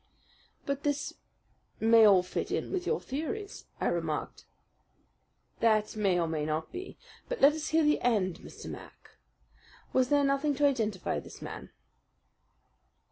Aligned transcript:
"But 0.65 0.81
this 0.81 1.13
may 1.79 2.05
all 2.05 2.23
fit 2.23 2.49
in 2.49 2.71
with 2.71 2.87
your 2.87 2.99
theories," 2.99 3.65
I 3.79 3.85
remarked. 3.85 4.45
"That 5.59 5.95
may 5.95 6.19
or 6.19 6.27
may 6.27 6.43
not 6.43 6.71
be. 6.71 6.97
But 7.29 7.39
let 7.39 7.53
us 7.53 7.67
hear 7.67 7.83
the 7.83 8.01
end, 8.01 8.39
Mr. 8.39 8.67
Mac. 8.67 9.11
Was 9.93 10.09
there 10.09 10.23
nothing 10.23 10.55
to 10.55 10.65
identify 10.65 11.19
this 11.19 11.39
man?" 11.39 11.69